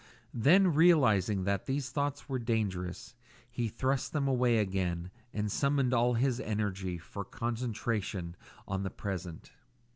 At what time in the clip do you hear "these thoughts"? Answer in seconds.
1.67-2.27